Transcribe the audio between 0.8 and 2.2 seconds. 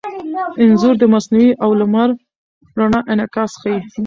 د مصنوعي او لمر